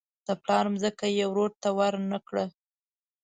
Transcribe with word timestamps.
د 0.27 0.29
پلار 0.43 0.65
ځمکه 0.81 1.07
یې 1.17 1.25
ورور 1.29 1.51
ته 1.61 1.69
ورنه 1.79 2.17
کړه. 2.27 2.45